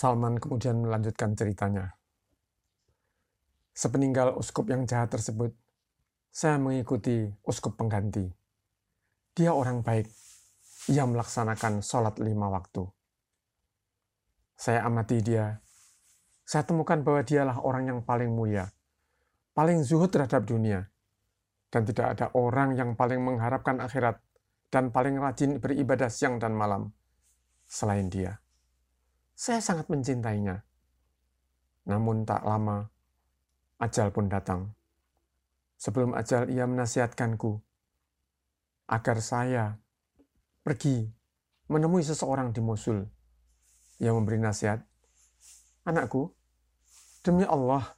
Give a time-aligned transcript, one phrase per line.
[0.00, 1.92] Salman kemudian melanjutkan ceritanya.
[3.76, 5.52] Sepeninggal uskup yang jahat tersebut,
[6.32, 8.24] saya mengikuti uskup pengganti.
[9.36, 10.08] Dia orang baik.
[10.88, 12.80] Ia melaksanakan sholat lima waktu.
[14.56, 15.60] Saya amati dia.
[16.48, 18.72] Saya temukan bahwa dialah orang yang paling mulia,
[19.52, 20.88] paling zuhud terhadap dunia,
[21.68, 24.16] dan tidak ada orang yang paling mengharapkan akhirat
[24.72, 26.88] dan paling rajin beribadah siang dan malam
[27.68, 28.40] selain dia.
[29.40, 30.60] Saya sangat mencintainya.
[31.88, 32.92] Namun tak lama,
[33.80, 34.68] ajal pun datang.
[35.80, 37.56] Sebelum ajal ia menasihatkanku
[38.92, 39.80] agar saya
[40.60, 41.08] pergi
[41.72, 43.00] menemui seseorang di Mosul.
[43.96, 44.84] Ia memberi nasihat,
[45.88, 46.28] Anakku,
[47.24, 47.96] demi Allah,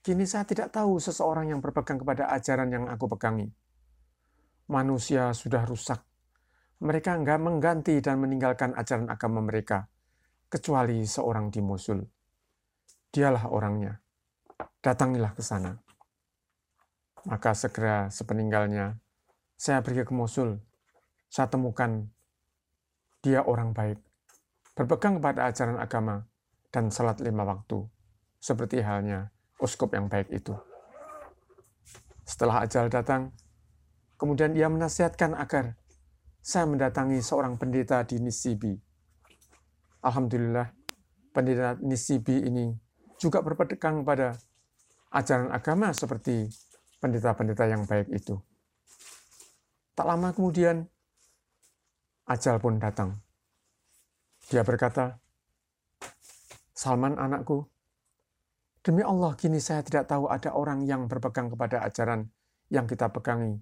[0.00, 3.52] kini saya tidak tahu seseorang yang berpegang kepada ajaran yang aku pegangi.
[4.72, 6.00] Manusia sudah rusak.
[6.80, 9.84] Mereka enggak mengganti dan meninggalkan ajaran agama mereka,
[10.48, 12.00] kecuali seorang di Mosul.
[13.12, 14.00] Dialah orangnya.
[14.80, 15.76] Datangilah ke sana.
[17.28, 18.96] Maka segera sepeninggalnya,
[19.56, 20.56] saya pergi ke Mosul.
[21.28, 22.08] Saya temukan
[23.20, 24.00] dia orang baik,
[24.72, 26.24] berpegang kepada ajaran agama,
[26.72, 27.84] dan salat lima waktu,
[28.40, 29.28] seperti halnya
[29.60, 30.56] uskup yang baik itu.
[32.24, 33.34] Setelah ajal datang,
[34.16, 35.76] kemudian ia menasihatkan agar
[36.40, 38.87] saya mendatangi seorang pendeta di Nisibi.
[39.98, 40.70] Alhamdulillah,
[41.34, 42.70] pendeta Nisibi ini
[43.18, 44.38] juga berpegang pada
[45.10, 46.46] ajaran agama seperti
[47.02, 48.38] pendeta-pendeta yang baik itu.
[49.98, 50.86] Tak lama kemudian,
[52.30, 53.18] ajal pun datang.
[54.46, 55.18] Dia berkata,
[56.70, 57.66] Salman anakku,
[58.86, 62.30] demi Allah kini saya tidak tahu ada orang yang berpegang kepada ajaran
[62.70, 63.58] yang kita pegangi,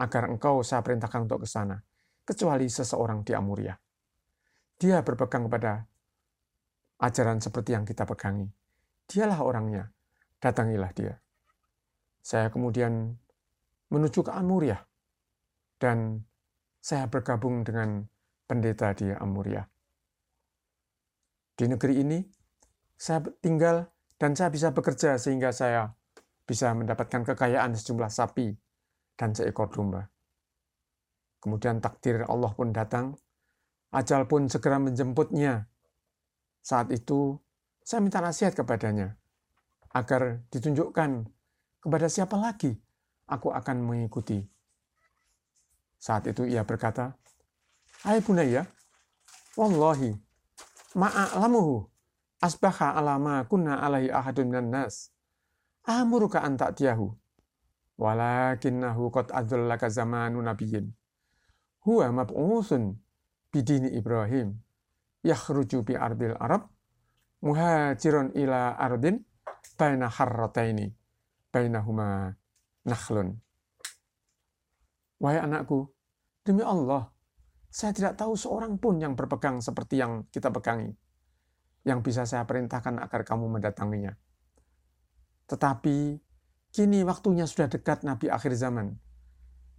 [0.00, 1.76] agar engkau saya perintahkan untuk ke sana,
[2.24, 3.76] kecuali seseorang di Amuria.
[4.76, 5.88] Dia berpegang kepada
[7.00, 8.48] ajaran seperti yang kita pegangi.
[9.08, 9.88] Dialah orangnya,
[10.40, 11.14] datangilah dia.
[12.20, 13.16] Saya kemudian
[13.88, 14.82] menuju ke Amuria
[15.78, 16.26] dan
[16.82, 18.04] saya bergabung dengan
[18.46, 19.62] pendeta di Amuria.
[21.56, 22.18] Di negeri ini
[22.96, 25.92] saya tinggal dan saya bisa bekerja sehingga saya
[26.46, 28.54] bisa mendapatkan kekayaan sejumlah sapi
[29.16, 30.08] dan seekor domba.
[31.40, 33.18] Kemudian takdir Allah pun datang,
[33.94, 35.68] ajal pun segera menjemputnya.
[36.62, 37.38] Saat itu
[37.86, 39.14] saya minta nasihat kepadanya
[39.94, 41.30] agar ditunjukkan
[41.78, 42.74] kepada siapa lagi
[43.30, 44.42] aku akan mengikuti?
[45.96, 47.14] Saat itu ia berkata,
[48.04, 48.66] Hai bunaya,
[49.56, 50.12] Wallahi,
[50.92, 51.88] ma'a'lamuhu,
[52.44, 55.08] asbaha alama kunna alaihi ahadun minan nas.
[55.88, 57.08] Amuruka an ta'tiyahu.
[57.96, 60.92] Walakinnahu qad adallaka zamanu nabiyyin.
[61.88, 63.00] Huwa mab'usun
[63.56, 64.52] bidini Ibrahim.
[65.24, 66.68] Yakhruju bi ardil Arab.
[67.40, 69.24] Muhajirun ila ardin
[69.80, 70.92] baina harrataini
[71.48, 72.36] bainahuma
[72.84, 73.32] nakhlun.
[75.16, 75.88] Wahai anakku,
[76.44, 77.08] demi Allah,
[77.72, 80.92] saya tidak tahu seorang pun yang berpegang seperti yang kita pegangi,
[81.88, 84.12] yang bisa saya perintahkan agar kamu mendatanginya.
[85.48, 86.20] Tetapi
[86.72, 88.92] kini waktunya sudah dekat Nabi akhir zaman,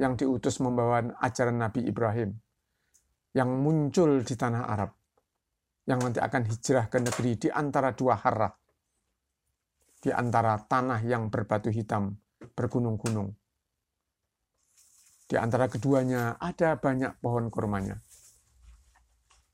[0.01, 2.37] yang diutus membawa ajaran Nabi Ibrahim,
[3.37, 4.97] yang muncul di tanah Arab,
[5.85, 8.49] yang nanti akan hijrah ke negeri di antara dua harah,
[10.01, 12.17] di antara tanah yang berbatu hitam,
[12.57, 13.29] bergunung-gunung.
[15.29, 18.01] Di antara keduanya ada banyak pohon kurmanya.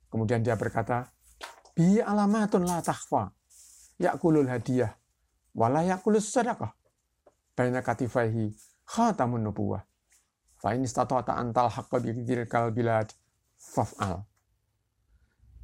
[0.08, 1.12] Kemudian dia berkata,
[1.76, 3.34] Bi alamatun la takhfa,
[4.00, 4.96] yakulul hadiah,
[5.58, 6.72] wala yakulus sadaqah,
[7.58, 8.54] baina katifaihi
[8.88, 9.84] khatamun nubuwah.
[10.62, 13.12] Fa in istata'ta antal haqqa bi bilad
[13.72, 14.28] faf'al.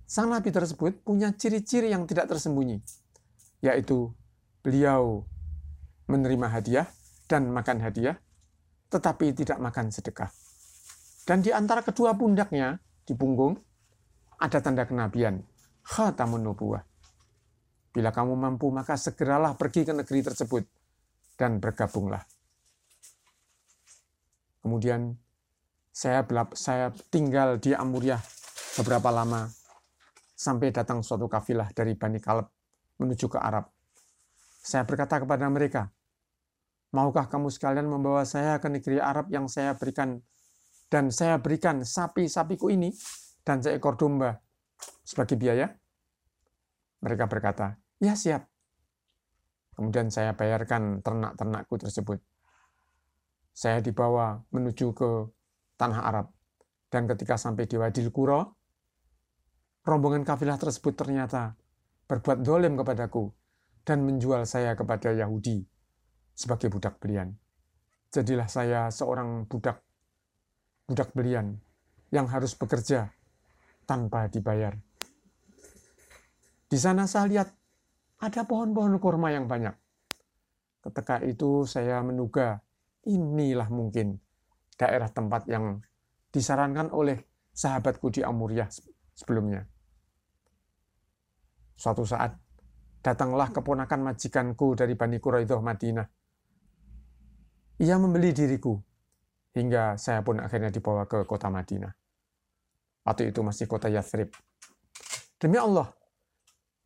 [0.09, 2.81] Sang nabi tersebut punya ciri-ciri yang tidak tersembunyi,
[3.61, 4.09] yaitu
[4.63, 5.27] beliau
[6.09, 6.87] menerima hadiah
[7.29, 8.17] dan makan hadiah,
[8.89, 10.33] tetapi tidak makan sedekah.
[11.29, 13.53] Dan di antara kedua pundaknya, di punggung,
[14.41, 15.37] ada tanda kenabian,
[15.85, 16.81] khatamun nubuah.
[17.93, 20.63] Bila kamu mampu, maka segeralah pergi ke negeri tersebut
[21.37, 22.25] dan bergabunglah.
[24.65, 25.13] Kemudian
[25.99, 26.23] saya
[26.55, 28.23] saya tinggal di Amuriah
[28.79, 29.51] beberapa lama
[30.31, 32.47] sampai datang suatu kafilah dari Bani Kaleb
[33.03, 33.67] menuju ke Arab.
[34.63, 35.91] Saya berkata kepada mereka,
[36.95, 40.23] Maukah kamu sekalian membawa saya ke negeri Arab yang saya berikan
[40.87, 42.95] dan saya berikan sapi-sapiku ini
[43.43, 44.39] dan seekor domba
[45.03, 45.67] sebagai biaya?
[47.03, 48.47] Mereka berkata, ya siap.
[49.75, 52.23] Kemudian saya bayarkan ternak-ternakku tersebut.
[53.51, 55.38] Saya dibawa menuju ke
[55.79, 56.27] tanah Arab.
[56.91, 58.59] Dan ketika sampai di Wadil Kuro,
[59.87, 61.55] rombongan kafilah tersebut ternyata
[62.11, 63.31] berbuat dolim kepadaku
[63.87, 65.63] dan menjual saya kepada Yahudi
[66.35, 67.31] sebagai budak belian.
[68.11, 69.79] Jadilah saya seorang budak
[70.89, 71.61] budak belian
[72.09, 73.13] yang harus bekerja
[73.85, 74.73] tanpa dibayar.
[76.65, 77.49] Di sana saya lihat
[78.21, 79.77] ada pohon-pohon kurma yang banyak.
[80.81, 82.57] Ketika itu saya menduga
[83.05, 84.17] inilah mungkin
[84.79, 85.83] daerah tempat yang
[86.31, 87.19] disarankan oleh
[87.51, 88.71] sahabatku di Amuriah
[89.11, 89.67] sebelumnya.
[91.75, 92.39] Suatu saat,
[93.03, 96.07] datanglah keponakan majikanku dari Bani Quraidah Madinah.
[97.79, 98.75] Ia membeli diriku,
[99.55, 101.91] hingga saya pun akhirnya dibawa ke kota Madinah.
[103.03, 104.31] Waktu itu masih kota Yathrib.
[105.39, 105.87] Demi Allah,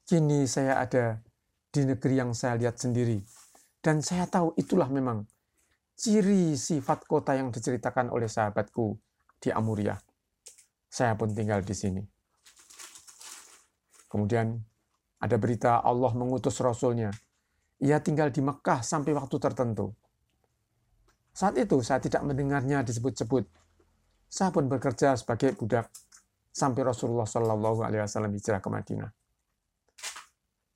[0.06, 1.18] kini saya ada
[1.74, 3.18] di negeri yang saya lihat sendiri.
[3.82, 5.26] Dan saya tahu itulah memang
[5.94, 8.98] ciri sifat kota yang diceritakan oleh sahabatku
[9.40, 9.98] di Amuria.
[10.90, 12.02] Saya pun tinggal di sini.
[14.10, 14.54] Kemudian
[15.18, 17.10] ada berita Allah mengutus Rasulnya.
[17.82, 19.92] Ia tinggal di Mekah sampai waktu tertentu.
[21.34, 23.50] Saat itu saya tidak mendengarnya disebut-sebut.
[24.30, 25.90] Saya pun bekerja sebagai budak
[26.54, 29.10] sampai Rasulullah Shallallahu Alaihi Wasallam hijrah ke Madinah.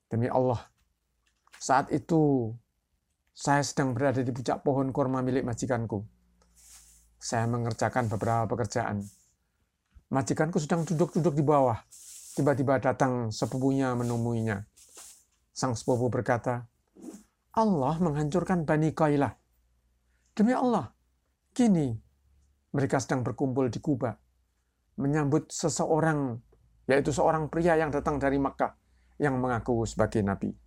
[0.09, 0.57] Demi Allah,
[1.61, 2.49] saat itu
[3.37, 6.01] saya sedang berada di puncak pohon korma milik majikanku.
[7.21, 9.05] Saya mengerjakan beberapa pekerjaan.
[10.09, 11.77] Majikanku sedang duduk-duduk di bawah
[12.37, 14.61] Tiba-tiba datang sepupunya menemuinya.
[15.57, 16.69] Sang sepupu berkata,
[17.57, 19.33] Allah menghancurkan Bani Qailah.
[20.37, 20.93] Demi Allah,
[21.57, 21.97] kini
[22.77, 24.13] mereka sedang berkumpul di Kuba,
[25.01, 26.37] menyambut seseorang,
[26.85, 28.77] yaitu seorang pria yang datang dari Makkah,
[29.17, 30.66] yang mengaku sebagai Nabi.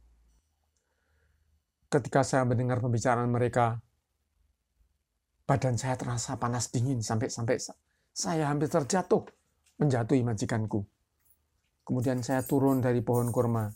[1.91, 3.83] Ketika saya mendengar pembicaraan mereka,
[5.43, 7.59] badan saya terasa panas dingin sampai-sampai
[8.15, 9.27] saya hampir terjatuh,
[9.83, 10.87] menjatuhi majikanku.
[11.83, 13.67] Kemudian saya turun dari pohon kurma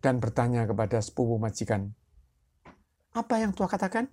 [0.00, 1.92] dan bertanya kepada sepupu majikan,
[3.12, 4.08] apa yang Tuhan katakan?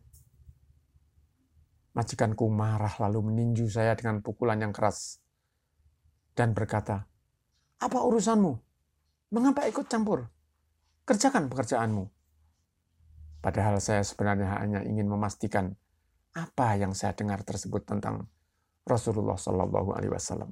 [1.96, 5.24] Majikanku marah lalu meninju saya dengan pukulan yang keras
[6.36, 7.08] dan berkata,
[7.80, 8.52] apa urusanmu?
[9.32, 10.28] Mengapa ikut campur?
[11.08, 12.19] Kerjakan pekerjaanmu.
[13.40, 15.76] Padahal saya sebenarnya hanya ingin memastikan
[16.36, 18.28] apa yang saya dengar tersebut tentang
[18.84, 20.52] Rasulullah Shallallahu Alaihi Wasallam.